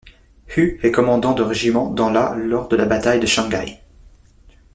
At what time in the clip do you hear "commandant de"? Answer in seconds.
0.91-1.43